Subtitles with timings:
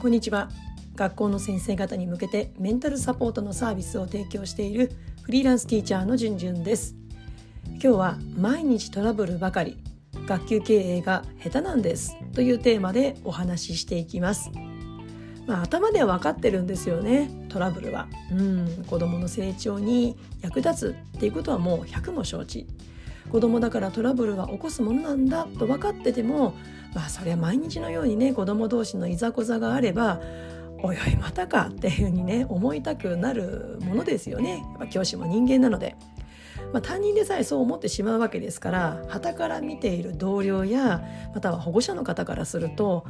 [0.00, 0.48] こんにちは。
[0.94, 4.92] 学校の先生方に向けてメンタルサポートのサービスを提供している
[5.22, 6.94] フリーランスティーチャーのじゅんじゅんです。
[7.66, 9.76] 今日は毎日トラブルばかり。
[10.28, 12.16] 学級経営が下手なんです。
[12.32, 14.52] というテーマでお話ししていきます。
[15.48, 17.28] まあ、頭では分かってるんですよね。
[17.48, 18.06] トラブルは。
[18.30, 18.84] うん。
[18.86, 22.68] 子どもの成長に役立つっていうことはもう100も承知。
[23.30, 26.54] 子供だからトラブルは起こすものなんだと分かってても
[26.94, 30.20] まあそりゃ毎日のようにね子供同士のいざこざがあれば
[30.82, 35.96] おいおいまたかっていうふうにね思いたくなるものですよね教師も人間なので。
[36.72, 41.02] まあ、担任でさえそう思ってしまうわけですから旗から見ている同僚や
[41.32, 43.06] または保護者の方からすると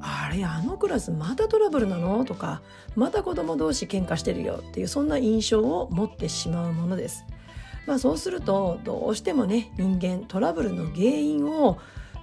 [0.00, 2.24] あれあのクラスまたトラブルなの？
[2.24, 2.62] とか
[2.94, 7.24] また子供同士喧嘩してるよっていうそんな印象を持ってしまうものです。
[7.86, 11.78] まあ、そうするとどうしてもね人間トラブルの原因を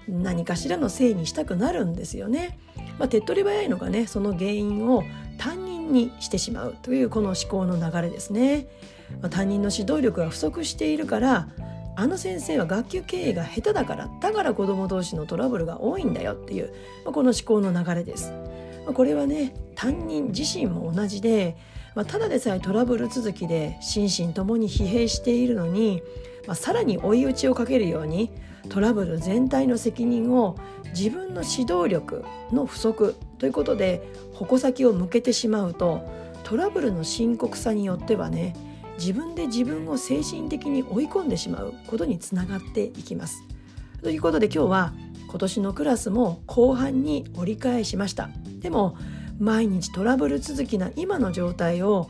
[0.07, 2.59] 何かしらのせいにしたくなるんですよね。
[2.97, 5.03] まあ、手っ取り早いのがねその原因を
[5.37, 8.67] 担任にしてしまうというこの思考の流れですね。
[9.21, 11.47] まあ、担任の指導力が不足しているから
[11.95, 16.73] あの先生は学級経営が下手だからだから子ども同士のトラブルが多いんだよっていう、
[17.05, 18.31] まあ、この思考の流れです。
[18.85, 21.57] まあ、これはね担任自身も同じで、
[21.95, 26.01] まあ、ただでさえトラブル続きで心身ともに疲弊しているのに、
[26.45, 28.31] まあ、さらに追い打ちをかけるように
[28.69, 30.57] トラブル全体の責任を
[30.95, 36.01] 自分の指導力の不足ということで矛先を向けてしまうと
[36.43, 38.55] トラブルの深刻さによってはね
[38.97, 43.43] 自分で自分を精神的に追い込んでしまうことにつながっていきます。
[44.01, 44.93] ということで今日は
[45.27, 48.29] 今年のクラスも後半に折り返しました。
[48.59, 48.97] でも
[49.39, 52.09] 毎日トラブル続きな今の状態を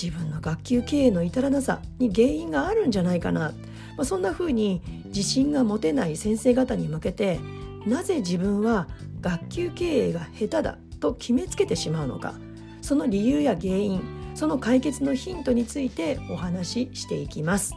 [0.00, 3.52] 自分の学級経営の至らなさに原因があるんじゃないかな、
[3.96, 7.40] まあ、そんな風に自信が持てない先生方に向けて
[7.86, 8.88] なぜ自分は
[9.20, 12.34] 学級経営が下手だと決めつけてしまうのか
[12.82, 14.02] その理由や原因
[14.34, 17.74] その解決のヒントについてお話ししていきます。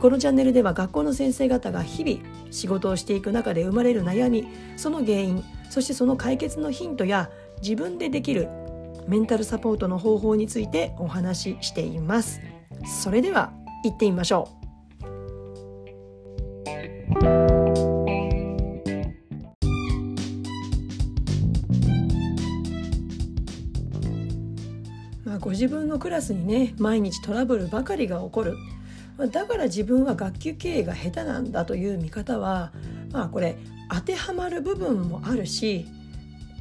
[0.00, 2.18] このチャンネルでは学校の先生方が日々
[2.50, 7.30] 仕事をしていく中で生まれる悩みその原因そしてその解決のヒントや
[7.62, 8.48] 自分でできる
[9.06, 12.40] メンタルサポートの方法についてお話ししています。
[13.02, 13.52] それでは
[13.84, 14.64] 行ってみましょう。
[25.24, 28.56] まあ、ご自分のクラスにね毎日トラブルばかりが起こる。
[29.30, 32.72] だから自分は学級経営が下手なんだという見方は
[33.12, 33.56] まあこれ
[33.88, 35.86] 当てはまる部分もあるし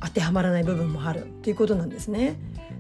[0.03, 2.36] 当てはまらない部分もあるということなんですね。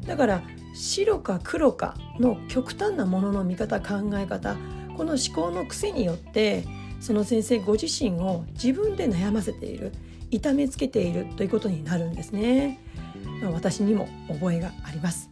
[0.05, 0.43] だから
[0.75, 4.57] 白か黒かの極端なものの見方考え方
[4.97, 6.65] この思考の癖によって
[6.99, 9.93] その先生ご自身を自分で悩ませている
[10.31, 12.79] 痛めつけているということになるんですね。
[13.41, 15.29] まあ、私にも覚えがあります。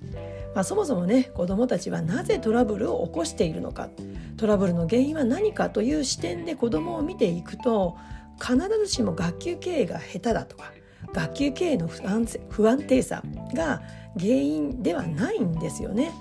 [0.53, 3.89] まあ、そもそもね子どもたちはなぜトラブルを起こしているのか
[4.37, 7.97] トラブルの原因は何かという視点で子どもを見ていくと
[8.39, 10.71] 必ずしも学級経営が下手だとか
[11.13, 13.23] 学級経営の不安不安定さ
[13.53, 13.81] が
[14.19, 16.11] 原因ではないんですよね。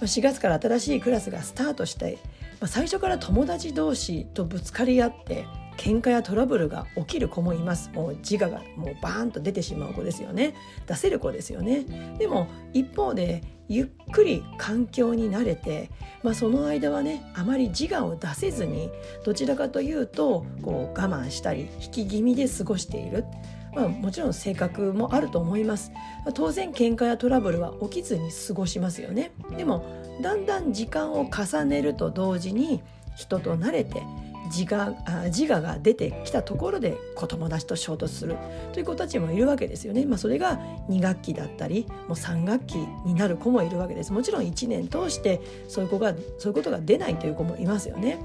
[0.00, 2.18] 4月から新しいクラスがスタートして
[2.66, 5.46] 最初から友達同士とぶつかり合って
[5.76, 7.90] 喧嘩やトラブルが起きる子もいます。
[7.94, 10.54] もう自我がもうバーンと出てしまう子ですよね。
[10.86, 11.84] 出せる子ですよね。
[12.18, 15.90] でも一方でゆっくり環境に慣れて、
[16.22, 18.90] まあ、その間はねあまり自我を出せずに
[19.24, 23.24] どちらかというとこう我慢したり引き気味で過ごしている。
[23.74, 25.92] まあ、もちろん性格もあると思います
[26.34, 29.84] 当然喧嘩やトラブルは起きずに過ごしますよねでも
[30.22, 32.82] だんだん時間を重ねると同時に
[33.16, 34.02] 人と慣れて
[34.46, 34.94] 自我
[35.30, 38.36] 自我が出てきたところで子供たちと衝突する
[38.72, 40.04] という子たちもいるわけですよね。
[40.04, 40.58] まあ、それが
[40.90, 44.12] 2学期だったりもう3学期になる子もいるわけです。
[44.12, 48.18] もちろん1年通してそういう子がそういうことが出ないという子もいますよね。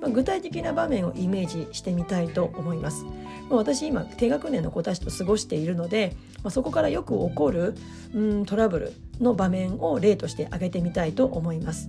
[0.00, 3.04] まあ、具体的な場面をイメージしてみたいと思います。
[3.04, 3.10] ま
[3.52, 7.74] あ、私今低学年の子たちと過ごしているので、まあ、そこからよく起こる
[8.14, 11.88] うんトラブルの場面を例として挙げてみたいと思います。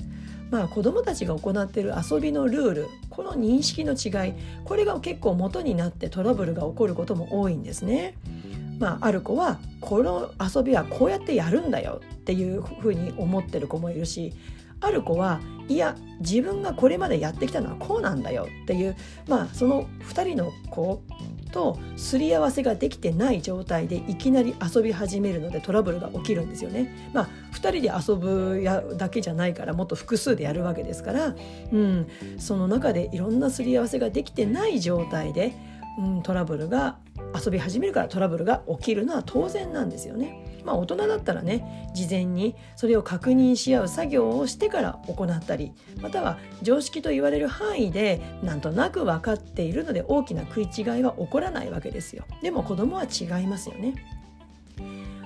[0.52, 8.16] まあ、子どもたちが行っている遊びのルールこの認識の違いこれが結構元になってトラブルが起こることも多いんですね。
[8.80, 14.34] まあ、ある子はこの遊びはこうやってやるんだよっていうふうに思ってる子もいるし
[14.86, 18.96] ある子はいや自分がこれまでやってきたのはこうなんだよっていう
[19.28, 21.02] まあその2人の子
[21.52, 27.12] とすり合わせができてない状態でいきなり遊び始めるのでトラブルが起きるんですよね。
[27.14, 31.36] まあ2人で遊ぶやだけじゃないからもっと複数でやるわけですから、
[31.72, 32.08] うん、
[32.38, 35.54] その中でいろんなすり合わせができてない状態で、
[35.98, 36.98] うん、トラブルが
[37.34, 40.45] 遊び始めるからトラブルが起きるのは当然なんですよね。
[40.66, 45.72] まあ大人だったらね事前にそれを確認し合う作業をしてから行ったり
[46.02, 52.26] または常識と言われる範囲でなんとなく分かっているので大きな食い違いは起こらないわけですよ。
[52.42, 53.94] でも子供は違いますよね。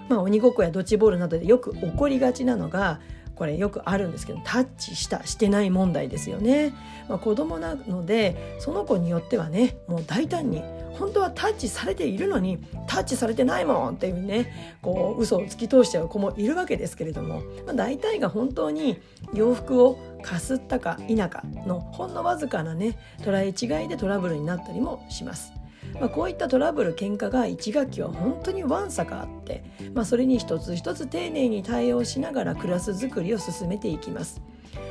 [0.09, 2.99] まあ鬼ごっこやドッジボールなどでよく起こりがちなのが
[3.35, 6.73] これよくあるんですけどタッチしたしてない問題ですよね、
[7.07, 10.61] まあ、子供なのでその子によってはねもう大胆に
[10.99, 18.99] 本当はタッチされているのにタッチされてないもんっていうねこう嘘を突き通しちゃう子もいるわけですけれども、まあ、大体が本当に
[19.33, 23.47] 洋服をかすったか否かのほんのわずかなね捉え
[23.81, 25.58] 違いでトラブルになったりもします。
[25.99, 29.63] まあ、こういったトラブル喧嘩が1学期は本当にわんさかあって、
[29.93, 34.41] まあ、それに一つ一つ丁寧に対応しながらクラス作りを進めていきます。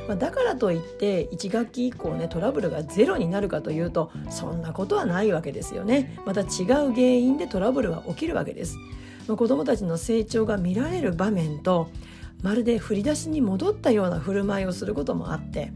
[0.07, 6.19] まあ、だからといって1学期以降ねトラブルがゼロになるかというとそんなことはないわけですよね。
[6.25, 6.47] また違う
[6.91, 8.77] 原因でトラブルは起きるわけです。
[9.27, 11.89] まあ、子どもたちの成長が見られる場面と
[12.41, 15.71] まるで振り出しに戻ったような振る舞いをすることもあって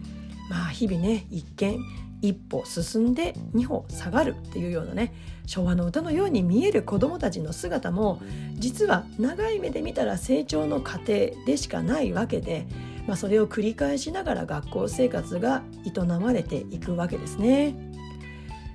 [0.49, 1.79] まあ日々ね一見
[2.23, 5.13] 一歩進んで二歩下がるっていうようなね
[5.45, 8.21] 昭和の歌のように見える子どもたちの姿も
[8.53, 12.65] 実は長い目で見たら成長の過程でしかないわけで、
[13.07, 17.75] まあ、それを繰り返しながら学校生活が営まれていくわけですね。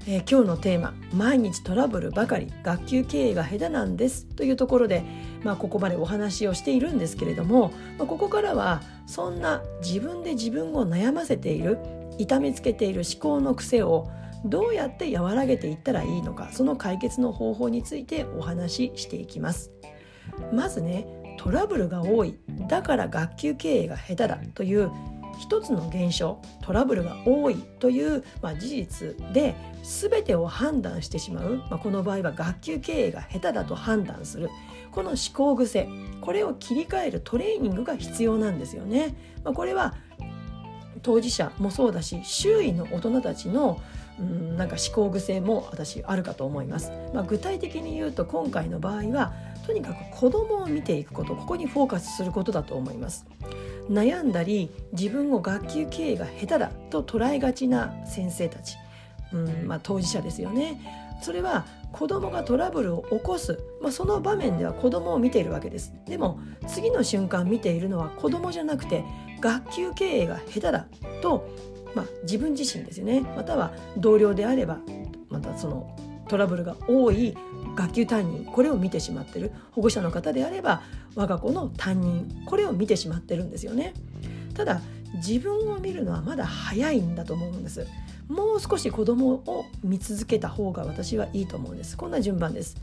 [0.07, 5.05] えー、今日のテーマ「毎日トラブルばかり学級経営が下手なんです」というところで、
[5.43, 11.79] まあ、ここまでお話をしているんですけれども、まあ、ここからはそんな自分で自分を悩ませている
[12.19, 14.11] 痛めつけている思考の癖を
[14.45, 19.71] どうやって和らげていったらいいのかその解決の方法についてお話ししていきます
[20.53, 21.07] まずね
[21.39, 22.39] トラブルが多い
[22.69, 24.91] だから学級経営が下手だという
[25.39, 29.55] 一つの現象トラブルが多いという、まあ、事実で
[29.85, 34.51] 全てを判断してしまう、まあ、この場合は学級経営が下手だと判断する
[34.91, 35.89] この思考癖
[36.21, 39.15] これを切り替えるトレーニングが必要なんですよね。
[39.45, 39.95] まあ、これは
[41.03, 43.81] 当事者もそうだし周囲の大人たちの
[44.19, 49.33] うんなんか思考癖も私あるかと思います、まあ、具体的に言うと今回の場合は
[49.67, 53.27] とにかく子供を見ていくことここにフォーカスすることだと思います。
[53.89, 58.77] 悩んだり自分を学級経営が下手だと捉えがちな先生たち、
[59.33, 60.81] うんまあ、当事者ですよね。
[61.21, 65.93] それは子供がトラブルを起こす、まあ、その場面では子供を見ているわけです。
[66.07, 69.05] でも次の瞬間見ているのは子供じゃなくて
[69.41, 70.87] 学級経営が下手だ
[71.23, 71.49] と、
[71.95, 74.79] まあ、自分自身ですよねまたは同僚であれば
[75.29, 75.97] またその
[76.29, 77.37] トラブルが多い
[77.75, 80.83] 学級担任これを見てしまってる保護者の方であれば
[81.15, 83.95] 我が子の担任これを見てしまってるんですよね。
[84.55, 84.81] ただ
[85.15, 87.87] 自分を見るのはまだ早いんだと思うんです。
[88.29, 91.97] もう少し子供を見続けた方が私はいいと思うんです。
[91.97, 92.77] こんな順番です。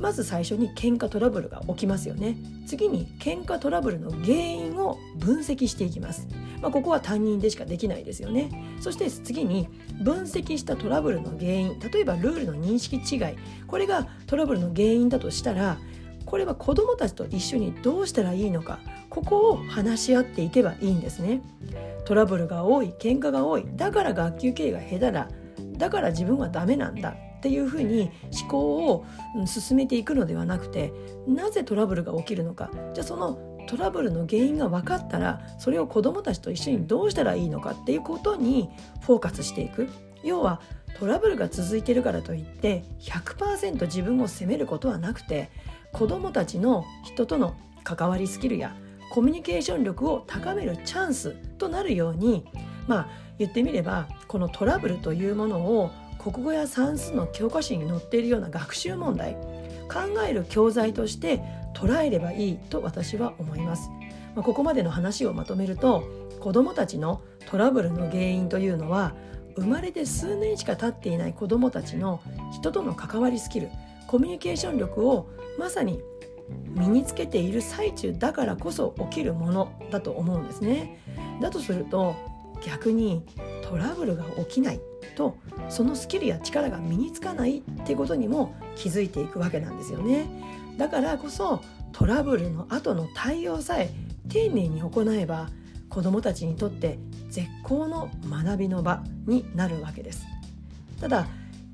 [0.00, 2.36] まず最初に喧嘩トラブルが起きますよね。
[2.66, 6.26] 次に喧嘩トラブルの原因を分析していきます、
[6.60, 8.50] まあ、ここは担任でしかできないですよね。
[8.80, 9.68] そして次に
[10.02, 13.36] 分析したトラブルの原因例えばルールの認識違い。
[13.66, 15.78] これがトラブルの原因だとしたら
[16.26, 18.78] これは子どもたちと一緒にどうしたらいいのか
[19.10, 21.42] ここを話し合っていけばいいんですね。
[22.04, 25.28] トラブルが多い喧嘩が多いだから学級経営が下手だ
[25.78, 28.10] だから自分はダメなんだっていうふうに
[28.40, 29.04] 思考を
[29.46, 30.92] 進めていくのではなくて
[31.26, 32.70] なぜトラブルが起きるのか。
[32.94, 38.68] じゃあそのトラブルの原因が分かったらそれを子どもたちと一緒にどうしたらいいのかっていうことに
[39.00, 39.88] フォーカスしていく。
[40.22, 40.60] 要は
[40.98, 45.50] トラブルが続いてるからといって100%自分を責めることはなくて
[45.94, 48.76] 子どもたちの人との関わりスキルや
[49.10, 52.44] コミュニケーション力を高めるチャンスとなるように
[52.88, 53.08] まあ
[53.38, 59.34] 言ってみればこのトラブルというものを国語や算数の教科書に載っているような学習問題
[59.88, 61.40] 考える教材として
[61.74, 63.90] 捉えればいいと私は思います。
[64.34, 66.02] まあ、ここまでの話をまとめると
[66.40, 69.14] 子どもたちのトラブルの原因というのは
[69.56, 72.20] 生まれて数年しか経っていない子どもたちの
[72.52, 73.70] 人との関わりスキル
[74.06, 76.00] コミュニケーション力をまさに
[76.76, 81.00] 身につけている最中だからこそ起きるものだと思うんですね。
[81.40, 82.14] だとすると
[82.64, 83.24] 逆に
[83.62, 84.80] トラブルが起きない
[85.16, 85.36] と
[85.68, 90.26] そのスキルや力が身につかないってことにも気づいていくわけなんですよね。
[90.78, 91.60] だからこそ
[91.92, 93.90] トラブルの後の対応さえ
[94.28, 95.48] 丁寧に行えば
[95.88, 100.24] 子どもたちにとって絶好の学びの場になるわけです。
[101.00, 101.26] ただ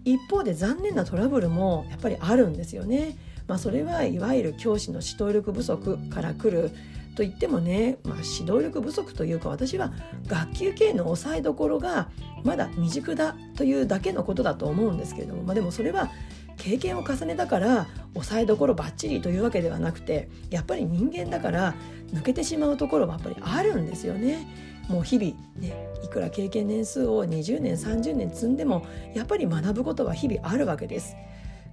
[0.05, 3.17] 一方で残念なトラブルもやっぱりあるんですよね。
[3.47, 6.71] まあ、それはいわゆる教師の指導力不足から来る
[7.17, 9.93] と言ってもね、まあ、指導力不足というか私は
[10.27, 12.09] 学級経営の抑えどころが
[12.45, 16.11] まだ未熟だというだけのことだと思うんですけれども、まあ、でもそれは
[16.57, 21.75] 経験を重ねたから抑えどころばっちりというわけではなくてやっぱり人間だから
[22.13, 24.70] 抜けてしまうところはやっぱりあるんですよね。
[24.91, 31.17] もう日々ねいくら経験年数を20年30年積んでもやっぱり学ぶことは日々あるわけです。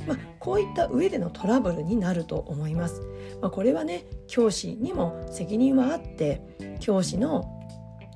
[0.05, 3.01] まあ、こういった上でのトラブルになると思います。
[3.41, 6.41] まあ、これはね教師にも責任はあって
[6.79, 7.56] 教師の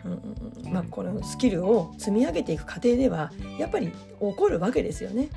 [0.06, 5.30] うんまあ、このスキルを積み上げていく過程ではやっぱり起こるわけですよね。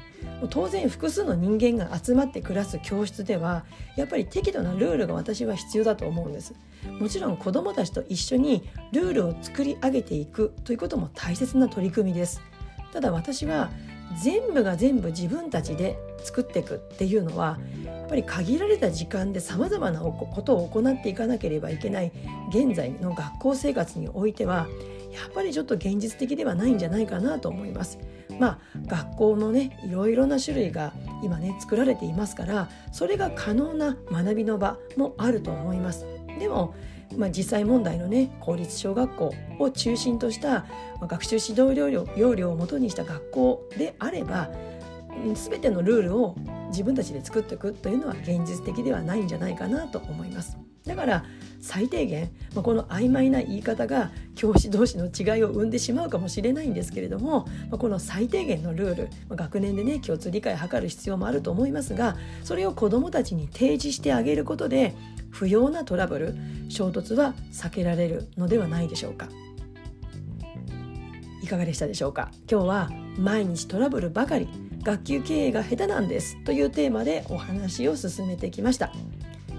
[0.50, 3.64] 当然複数の人間が集まって暮らす教室では
[3.96, 6.54] やっぱり適度なルールが私は必要だと思うんです。
[7.00, 12.40] もちろん子どもたちと一緒にルールを作り上げていくということも大切な取り組みです。
[12.92, 13.70] ただ私は
[14.22, 22.12] 全部が全部自分たちで作っていくっていうのはやっぱり限られた時間でさまざまなことを行っていかなければいけない
[22.50, 24.66] 現在の学校生活においては
[25.12, 27.98] やっぱりちょっと現実的ではないんじゃないかなと思います。
[28.38, 30.92] まあ学校のねいろいろな種類が
[31.24, 36.06] 今ね作られていますからそれが可能な学びの場もあると思います。
[36.38, 36.74] でも
[37.16, 40.66] まあ、実際問題のね公立小学校を中心とした
[41.00, 44.50] 学習指導要領要領をもとにした学校であれば
[45.34, 46.34] 全てのルールを
[46.68, 50.58] 自分たちで作っていくというのは現実的ではないんじゃないかなと思います。
[50.86, 51.24] だから
[51.60, 64.94] 最低限、まあ、この曖昧な言い方が教師同士の違いを生んでしまうかもしれないんですけれども、まあ、この最低限のルール、まあ、学年でね共通理解を図る必要もあると思いますがそれを子どもたちに提示してあげることで
[65.30, 66.34] 不要なトラブル
[66.68, 69.28] 衝突は避けられるのではないでしょうか。
[71.42, 72.30] いかがでしたでしょうか？
[72.50, 74.48] 今日は毎日トラブルばかり
[74.82, 78.92] 学級経営が下手なんですというテーマでお話を進めてきました。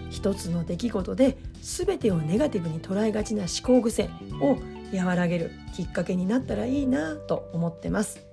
[0.09, 4.09] 一つの出来事で全てをネガティブに捉えがちな思考癖
[4.41, 4.57] を
[4.95, 8.25] 和らげるきっかけになったらいいなと思ってます。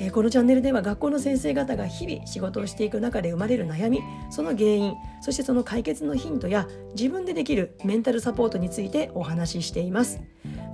[0.00, 10.20] えこのチャンネルでは学校の先生方が日々仕事をしていく中で生まれる悩みその原因そしてその解決のヒントや自分でできるメンタルサポートについてお話ししています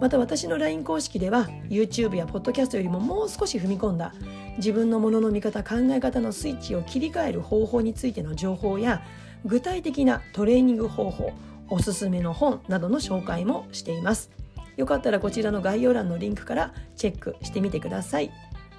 [0.00, 4.12] また私の LINE 公式では YouTube や Podcast よりももう少し踏み込んだ
[4.58, 9.02] 自分のものの見方考え方のスイッチを切り替える方法についての情報や
[9.44, 11.32] 具体的なトレーニング方法
[11.68, 14.30] おすすめの本などの紹介もしています。
[14.76, 18.30] よかったらこちらの概要欄のリンクからチェックしてみてください。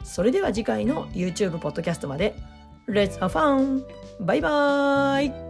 [0.03, 2.36] それでは次回の YouTube ポッドキャストまで。
[2.88, 3.84] Let's have fun!
[4.19, 5.45] バイバーイ